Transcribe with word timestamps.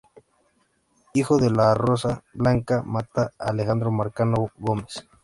Hijo 1.13 1.37
de 1.37 1.49
Rosa 1.49 2.23
Blanca 2.33 2.81
Mata 2.81 3.29
y 3.33 3.33
Alejandro 3.37 3.91
Marcano 3.91 4.49
Gómez. 4.57 5.07